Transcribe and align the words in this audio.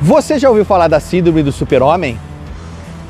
Você 0.00 0.38
já 0.38 0.50
ouviu 0.50 0.64
falar 0.64 0.88
da 0.88 1.00
síndrome 1.00 1.42
do 1.42 1.50
super-homem? 1.50 2.18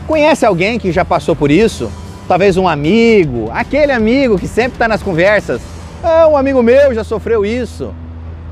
Conhece 0.06 0.46
alguém 0.46 0.78
que 0.78 0.92
já 0.92 1.04
passou 1.04 1.34
por 1.34 1.50
isso? 1.50 1.90
Talvez 2.28 2.56
um 2.56 2.68
amigo, 2.68 3.50
aquele 3.52 3.90
amigo 3.90 4.38
que 4.38 4.46
sempre 4.46 4.74
está 4.74 4.86
nas 4.86 5.02
conversas. 5.02 5.60
Ah, 6.02 6.28
um 6.28 6.36
amigo 6.36 6.62
meu 6.62 6.94
já 6.94 7.02
sofreu 7.02 7.44
isso. 7.44 7.92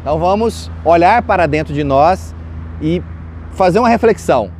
Então 0.00 0.18
vamos 0.18 0.68
olhar 0.84 1.22
para 1.22 1.46
dentro 1.46 1.72
de 1.72 1.84
nós 1.84 2.34
e 2.82 3.00
fazer 3.52 3.78
uma 3.78 3.88
reflexão. 3.88 4.50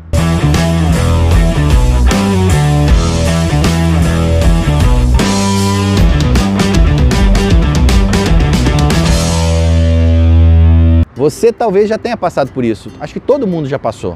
Você 11.25 11.51
talvez 11.51 11.89
já 11.89 11.97
tenha 11.97 12.19
passado 12.19 12.53
por 12.53 12.63
isso. 12.63 12.91
Acho 13.01 13.15
que 13.15 13.19
todo 13.19 13.47
mundo 13.47 13.67
já 13.67 13.79
passou. 13.79 14.15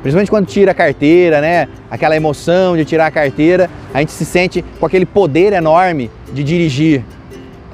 Principalmente 0.00 0.30
quando 0.30 0.46
tira 0.46 0.70
a 0.70 0.74
carteira, 0.74 1.42
né? 1.42 1.68
Aquela 1.90 2.16
emoção 2.16 2.74
de 2.74 2.86
tirar 2.86 3.04
a 3.04 3.10
carteira, 3.10 3.68
a 3.92 3.98
gente 3.98 4.12
se 4.12 4.24
sente 4.24 4.64
com 4.80 4.86
aquele 4.86 5.04
poder 5.04 5.52
enorme 5.52 6.10
de 6.32 6.42
dirigir. 6.42 7.04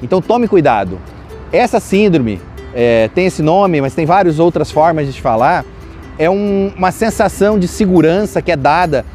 Então 0.03 0.21
tome 0.21 0.45
cuidado. 0.45 0.99
Essa 1.53 1.79
síndrome 1.79 2.41
é, 2.73 3.09
tem 3.15 3.27
esse 3.27 3.41
nome, 3.41 3.79
mas 3.79 3.95
tem 3.95 4.05
várias 4.05 4.39
outras 4.39 4.69
formas 4.69 5.07
de 5.13 5.21
falar. 5.21 5.63
É 6.19 6.29
um, 6.29 6.73
uma 6.75 6.91
sensação 6.91 7.57
de 7.57 7.69
segurança 7.69 8.41
que 8.41 8.51
é 8.51 8.57
dada 8.57 9.05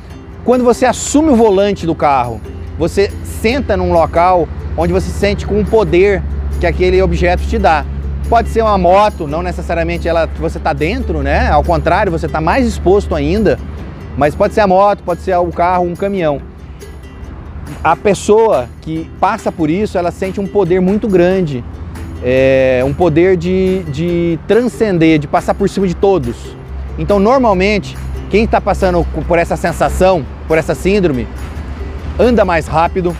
quando 0.42 0.64
você 0.64 0.86
assume 0.86 1.28
o 1.28 1.36
volante 1.36 1.84
do 1.84 1.94
carro. 1.94 2.40
Você 2.78 3.12
senta 3.42 3.76
num 3.76 3.92
local 3.92 4.48
onde 4.74 4.90
você 4.90 5.10
se 5.10 5.18
sente 5.18 5.46
com 5.46 5.60
o 5.60 5.66
poder 5.66 6.22
que 6.58 6.66
aquele 6.66 7.02
objeto 7.02 7.42
te 7.42 7.58
dá. 7.58 7.84
Pode 8.30 8.48
ser 8.48 8.62
uma 8.62 8.78
moto, 8.78 9.26
não 9.26 9.42
necessariamente 9.42 10.06
ela 10.06 10.28
você 10.38 10.58
está 10.58 10.72
dentro, 10.72 11.20
né? 11.20 11.50
Ao 11.50 11.64
contrário, 11.64 12.12
você 12.12 12.26
está 12.26 12.40
mais 12.40 12.64
exposto 12.64 13.16
ainda. 13.16 13.58
Mas 14.16 14.36
pode 14.36 14.54
ser 14.54 14.60
a 14.60 14.68
moto, 14.68 15.02
pode 15.02 15.22
ser 15.22 15.36
o 15.36 15.48
carro, 15.48 15.84
um 15.84 15.96
caminhão. 15.96 16.40
A 17.82 17.96
pessoa 17.96 18.68
que 18.82 19.10
passa 19.18 19.50
por 19.50 19.68
isso, 19.68 19.98
ela 19.98 20.12
sente 20.12 20.40
um 20.40 20.46
poder 20.46 20.80
muito 20.80 21.08
grande, 21.08 21.64
é, 22.22 22.84
um 22.86 22.94
poder 22.94 23.36
de, 23.36 23.82
de 23.88 24.38
transcender, 24.46 25.18
de 25.18 25.26
passar 25.26 25.54
por 25.54 25.68
cima 25.68 25.88
de 25.88 25.94
todos. 25.94 26.56
Então, 27.00 27.18
normalmente, 27.18 27.98
quem 28.30 28.44
está 28.44 28.60
passando 28.60 29.04
por 29.26 29.40
essa 29.40 29.56
sensação, 29.56 30.24
por 30.46 30.56
essa 30.56 30.76
síndrome, 30.76 31.26
anda 32.16 32.44
mais 32.44 32.68
rápido, 32.68 33.16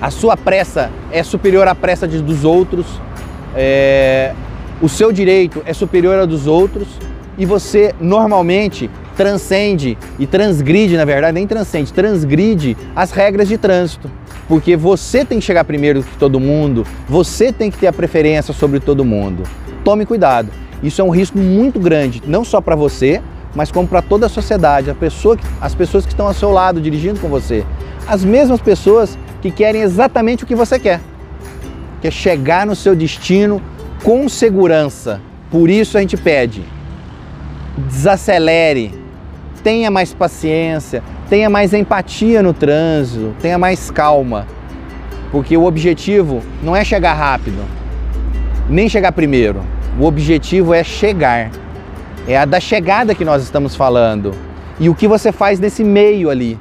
a 0.00 0.10
sua 0.10 0.34
pressa 0.34 0.90
é 1.12 1.22
superior 1.22 1.68
à 1.68 1.74
pressa 1.74 2.06
dos 2.06 2.42
outros, 2.42 2.86
é, 3.56 4.32
o 4.80 4.88
seu 4.88 5.10
direito 5.10 5.62
é 5.66 5.72
superior 5.72 6.18
ao 6.18 6.26
dos 6.26 6.46
outros 6.46 6.86
e 7.36 7.46
você 7.46 7.94
normalmente 8.00 8.90
transcende 9.16 9.98
e 10.18 10.26
transgride, 10.26 10.96
na 10.96 11.04
verdade, 11.04 11.34
nem 11.34 11.46
transcende, 11.46 11.92
transgride 11.92 12.76
as 12.94 13.10
regras 13.10 13.48
de 13.48 13.58
trânsito. 13.58 14.10
Porque 14.46 14.76
você 14.76 15.24
tem 15.24 15.40
que 15.40 15.44
chegar 15.44 15.64
primeiro 15.64 16.02
que 16.02 16.16
todo 16.16 16.38
mundo, 16.40 16.86
você 17.08 17.52
tem 17.52 17.70
que 17.70 17.78
ter 17.78 17.88
a 17.88 17.92
preferência 17.92 18.54
sobre 18.54 18.80
todo 18.80 19.04
mundo. 19.04 19.42
Tome 19.84 20.06
cuidado. 20.06 20.50
Isso 20.82 21.00
é 21.00 21.04
um 21.04 21.10
risco 21.10 21.36
muito 21.36 21.80
grande, 21.80 22.22
não 22.26 22.44
só 22.44 22.60
para 22.60 22.76
você, 22.76 23.20
mas 23.54 23.72
como 23.72 23.88
para 23.88 24.00
toda 24.00 24.26
a 24.26 24.28
sociedade, 24.28 24.90
a 24.90 24.94
pessoa, 24.94 25.36
as 25.60 25.74
pessoas 25.74 26.04
que 26.06 26.12
estão 26.12 26.28
ao 26.28 26.34
seu 26.34 26.50
lado 26.50 26.80
dirigindo 26.80 27.18
com 27.18 27.28
você. 27.28 27.64
As 28.06 28.24
mesmas 28.24 28.60
pessoas 28.60 29.18
que 29.42 29.50
querem 29.50 29.82
exatamente 29.82 30.44
o 30.44 30.46
que 30.46 30.54
você 30.54 30.78
quer 30.78 31.00
que 32.00 32.08
é 32.08 32.10
chegar 32.10 32.66
no 32.66 32.76
seu 32.76 32.94
destino 32.94 33.60
com 34.02 34.28
segurança. 34.28 35.20
Por 35.50 35.68
isso 35.70 35.96
a 35.96 36.00
gente 36.00 36.16
pede: 36.16 36.62
desacelere, 37.76 38.94
tenha 39.62 39.90
mais 39.90 40.12
paciência, 40.12 41.02
tenha 41.28 41.48
mais 41.50 41.72
empatia 41.72 42.42
no 42.42 42.52
trânsito, 42.52 43.34
tenha 43.40 43.58
mais 43.58 43.90
calma. 43.90 44.46
Porque 45.30 45.56
o 45.56 45.64
objetivo 45.64 46.42
não 46.62 46.74
é 46.74 46.84
chegar 46.84 47.12
rápido, 47.12 47.62
nem 48.68 48.88
chegar 48.88 49.12
primeiro. 49.12 49.62
O 49.98 50.04
objetivo 50.04 50.72
é 50.72 50.82
chegar. 50.84 51.50
É 52.26 52.36
a 52.36 52.44
da 52.44 52.60
chegada 52.60 53.14
que 53.14 53.24
nós 53.24 53.42
estamos 53.42 53.74
falando. 53.74 54.32
E 54.78 54.88
o 54.88 54.94
que 54.94 55.08
você 55.08 55.32
faz 55.32 55.58
nesse 55.58 55.82
meio 55.82 56.30
ali, 56.30 56.58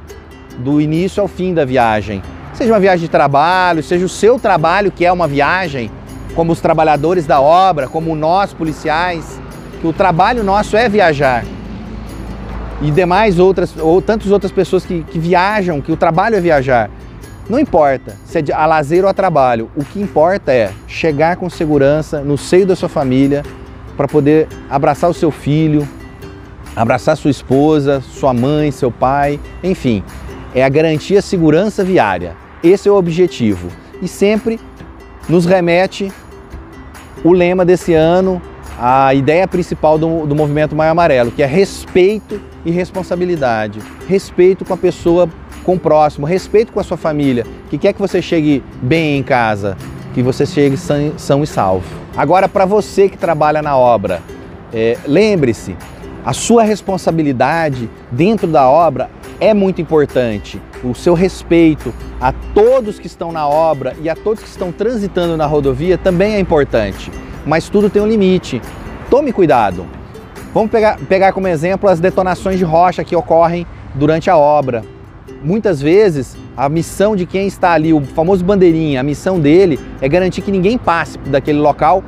do 0.58 0.81
início 0.81 1.22
ao 1.22 1.28
fim 1.28 1.53
da 1.53 1.64
viagem 1.64 2.22
seja 2.57 2.73
uma 2.73 2.79
viagem 2.79 3.06
de 3.06 3.12
trabalho, 3.12 3.84
seja 3.84 4.03
o 4.03 4.09
seu 4.09 4.40
trabalho 4.40 4.91
que 4.91 5.06
é 5.06 5.12
uma 5.12 5.28
viagem, 5.28 5.91
como 6.35 6.51
os 6.51 6.59
trabalhadores 6.59 7.28
da 7.28 7.40
obra, 7.40 7.88
como 7.88 8.16
nós 8.16 8.51
policiais, 8.51 9.40
que 9.79 9.85
o 9.85 9.94
trabalho 9.94 10.44
nosso 10.44 10.75
é 10.75 10.90
viajar. 10.90 11.46
E 12.81 12.90
demais 12.90 13.38
outras, 13.38 13.75
ou 13.78 14.01
tantas 14.01 14.31
outras 14.31 14.51
pessoas 14.51 14.84
que, 14.84 15.03
que 15.03 15.19
viajam, 15.19 15.81
que 15.81 15.91
o 15.91 15.97
trabalho 15.97 16.35
é 16.35 16.41
viajar. 16.41 16.90
Não 17.47 17.59
importa 17.59 18.16
se 18.25 18.40
é 18.40 18.44
a 18.51 18.66
lazer 18.66 19.03
ou 19.03 19.09
a 19.09 19.13
trabalho, 19.13 19.69
o 19.75 19.85
que 19.85 20.01
importa 20.01 20.51
é 20.51 20.72
chegar 20.88 21.38
com 21.38 21.50
segurança 21.51 22.22
no 22.22 22.40
seio 22.40 22.66
da 22.66 22.75
sua 22.75 22.90
família 22.90 23.44
para 23.96 24.07
poder 24.07 24.47
abraçar 24.67 25.09
o 25.09 25.13
seu 25.13 25.29
filho, 25.29 25.88
abraçar 26.75 27.16
sua 27.17 27.31
esposa, 27.31 28.01
sua 28.01 28.34
mãe, 28.34 28.72
seu 28.72 28.91
pai, 28.91 29.40
enfim, 29.63 30.03
é 30.56 30.63
a 30.63 30.69
garantia 30.69 31.22
segurança 31.22 31.84
viária. 31.84 32.47
Esse 32.63 32.90
é 32.90 32.91
o 32.91 32.95
objetivo. 32.95 33.69
E 34.01 34.07
sempre 34.07 34.59
nos 35.28 35.45
remete 35.45 36.12
o 37.23 37.31
lema 37.31 37.66
desse 37.66 37.94
ano, 37.94 38.41
a 38.79 39.13
ideia 39.13 39.47
principal 39.47 39.97
do, 39.97 40.25
do 40.25 40.35
movimento 40.35 40.75
Maio 40.75 40.91
Amarelo, 40.91 41.31
que 41.31 41.41
é 41.41 41.46
respeito 41.46 42.40
e 42.63 42.72
responsabilidade. 42.72 43.79
Respeito 44.07 44.63
com 44.63 44.73
a 44.73 44.78
pessoa, 44.78 45.28
com 45.63 45.73
o 45.75 45.79
próximo, 45.79 46.25
respeito 46.25 46.72
com 46.72 46.79
a 46.79 46.84
sua 46.84 46.97
família, 46.97 47.46
que 47.69 47.78
quer 47.78 47.94
que 47.94 48.00
você 48.00 48.22
chegue 48.22 48.63
bem 48.81 49.17
em 49.17 49.23
casa, 49.23 49.75
que 50.13 50.22
você 50.22 50.46
chegue 50.46 50.78
são, 50.78 51.13
são 51.17 51.44
e 51.44 51.47
salvo. 51.47 51.88
Agora, 52.16 52.47
para 52.47 52.66
você 52.66 53.09
que 53.09 53.17
trabalha 53.17 53.62
na 53.62 53.75
obra, 53.75 54.22
é, 54.73 54.97
lembre-se, 55.06 55.75
a 56.25 56.34
sua 56.34 56.63
responsabilidade 56.63 57.90
dentro 58.12 58.47
da 58.47 58.67
obra 58.69 59.09
é 59.40 59.53
muito 59.53 59.81
importante. 59.81 60.62
O 60.84 60.94
seu 60.94 61.14
respeito 61.14 61.94
a 62.20 62.31
todos 62.31 63.00
que 63.00 63.08
estão 63.08 63.31
na 63.31 63.48
obra 63.48 63.96
e 64.02 64.09
a 64.09 64.16
todos 64.16 64.44
que 64.44 64.50
estão 64.50 64.72
transitando 64.72 65.38
na 65.38 65.46
rodovia 65.46 65.98
também 65.98 66.36
é 66.36 66.40
importante. 66.40 67.12
Mas 67.46 67.70
tudo 67.70 67.90
tem 67.90 68.02
um 68.02 68.08
limite. 68.08 68.62
Tome 69.09 69.31
cuidado. 69.31 69.86
Vamos 70.53 70.72
pegar, 70.72 70.97
pegar 71.08 71.34
como 71.34 71.47
exemplo 71.47 71.90
as 71.90 72.00
detonações 72.00 72.58
de 72.58 72.66
rocha 72.66 73.03
que 73.03 73.16
ocorrem 73.16 73.66
durante 73.94 74.30
a 74.30 74.38
obra. 74.38 74.84
Muitas 75.44 75.80
vezes 75.81 76.36
a 76.56 76.68
missão 76.68 77.16
de 77.16 77.26
quem 77.26 77.46
está 77.46 77.74
ali, 77.74 77.94
o 77.94 78.02
famoso 78.02 78.44
bandeirinha, 78.44 79.00
a 79.00 79.03
missão 79.03 79.40
dele 79.40 79.80
é 80.02 80.09
garantir 80.09 80.42
que 80.42 80.52
ninguém 80.52 80.78
passe 80.78 81.18
daquele 81.20 81.59
local 81.59 82.03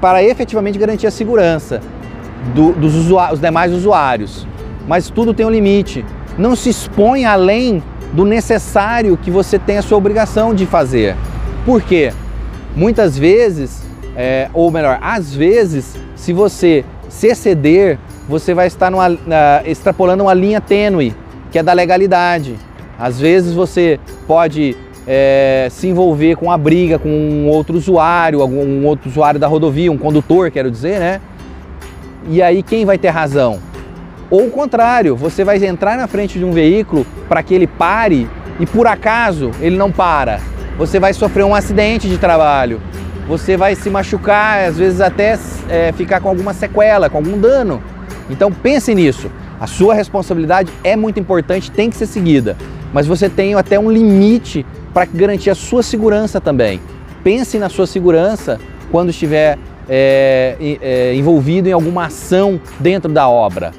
para 0.00 0.22
efetivamente 0.22 0.78
garantir 0.78 1.06
a 1.06 1.10
segurança 1.10 1.80
do, 2.54 2.72
dos 2.72 2.94
usuários, 2.94 3.40
demais 3.40 3.72
usuários. 3.72 4.46
Mas 4.86 5.10
tudo 5.10 5.34
tem 5.34 5.44
um 5.44 5.50
limite. 5.50 6.04
Não 6.38 6.56
se 6.56 6.70
expõe 6.70 7.24
além 7.24 7.82
do 8.12 8.24
necessário 8.24 9.16
que 9.16 9.30
você 9.30 9.58
tem 9.58 9.78
a 9.78 9.82
sua 9.82 9.98
obrigação 9.98 10.54
de 10.54 10.66
fazer. 10.66 11.16
Por 11.64 11.82
quê? 11.82 12.12
Muitas 12.74 13.18
vezes, 13.18 13.82
é, 14.16 14.48
ou 14.52 14.70
melhor, 14.70 14.98
às 15.00 15.34
vezes, 15.34 15.96
se 16.16 16.32
você 16.32 16.84
se 17.08 17.28
exceder, 17.28 17.98
você 18.28 18.54
vai 18.54 18.66
estar 18.66 18.90
numa, 18.90 19.08
extrapolando 19.64 20.22
uma 20.24 20.34
linha 20.34 20.60
tênue, 20.60 21.14
que 21.50 21.58
é 21.58 21.62
da 21.62 21.72
legalidade. 21.72 22.56
Às 22.98 23.20
vezes 23.20 23.52
você 23.52 23.98
pode 24.26 24.76
é, 25.06 25.68
se 25.70 25.88
envolver 25.88 26.36
com 26.36 26.50
a 26.50 26.56
briga 26.56 26.98
com 26.98 27.08
um 27.08 27.48
outro 27.48 27.76
usuário, 27.76 28.40
algum 28.40 28.84
outro 28.86 29.08
usuário 29.08 29.40
da 29.40 29.46
rodovia, 29.46 29.90
um 29.90 29.98
condutor, 29.98 30.50
quero 30.50 30.70
dizer, 30.70 31.00
né? 31.00 31.20
E 32.28 32.42
aí 32.42 32.62
quem 32.62 32.84
vai 32.84 32.98
ter 32.98 33.08
razão? 33.08 33.58
Ou 34.30 34.46
o 34.46 34.50
contrário, 34.50 35.16
você 35.16 35.42
vai 35.42 35.62
entrar 35.64 35.96
na 35.98 36.06
frente 36.06 36.38
de 36.38 36.44
um 36.44 36.52
veículo 36.52 37.04
para 37.28 37.42
que 37.42 37.52
ele 37.52 37.66
pare 37.66 38.28
e 38.60 38.66
por 38.66 38.86
acaso 38.86 39.50
ele 39.60 39.76
não 39.76 39.90
para. 39.90 40.40
Você 40.78 41.00
vai 41.00 41.12
sofrer 41.12 41.44
um 41.44 41.54
acidente 41.54 42.08
de 42.08 42.16
trabalho, 42.16 42.80
você 43.26 43.56
vai 43.56 43.74
se 43.74 43.90
machucar, 43.90 44.64
às 44.68 44.78
vezes 44.78 45.00
até 45.00 45.36
é, 45.68 45.92
ficar 45.92 46.20
com 46.20 46.28
alguma 46.28 46.54
sequela, 46.54 47.10
com 47.10 47.18
algum 47.18 47.38
dano. 47.38 47.82
Então 48.30 48.52
pense 48.52 48.94
nisso. 48.94 49.28
A 49.60 49.66
sua 49.66 49.94
responsabilidade 49.94 50.72
é 50.84 50.94
muito 50.94 51.18
importante, 51.18 51.70
tem 51.70 51.90
que 51.90 51.96
ser 51.96 52.06
seguida, 52.06 52.56
mas 52.92 53.06
você 53.06 53.28
tem 53.28 53.54
até 53.54 53.78
um 53.78 53.90
limite 53.90 54.64
para 54.94 55.04
garantir 55.04 55.50
a 55.50 55.54
sua 55.54 55.82
segurança 55.82 56.40
também. 56.40 56.80
Pense 57.22 57.58
na 57.58 57.68
sua 57.68 57.86
segurança 57.86 58.58
quando 58.90 59.10
estiver 59.10 59.58
é, 59.88 60.56
é, 60.80 61.14
envolvido 61.14 61.68
em 61.68 61.72
alguma 61.72 62.06
ação 62.06 62.60
dentro 62.78 63.12
da 63.12 63.28
obra. 63.28 63.72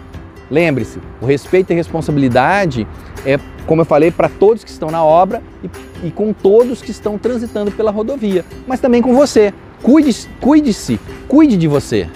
Lembre-se, 0.52 1.00
o 1.22 1.26
respeito 1.26 1.72
e 1.72 1.76
responsabilidade 1.76 2.86
é, 3.26 3.40
como 3.66 3.82
eu 3.82 3.86
falei, 3.86 4.12
para 4.12 4.28
todos 4.28 4.64
que 4.64 4.70
estão 4.70 4.90
na 4.90 5.04
obra 5.04 5.42
e, 5.64 6.08
e, 6.08 6.12
com 6.12 6.34
todos 6.34 6.82
que 6.82 6.92
estão 6.92 7.18
transitando 7.18 7.72
pela 7.72 7.92
rodovia, 7.92 8.44
mas 8.68 8.80
também 8.80 9.02
com 9.02 9.16
você. 9.16 9.54
Cuide-se, 9.82 10.28
cuide, 10.40 11.00
cuide 11.28 11.58
de 11.58 11.68
você. 11.68 12.08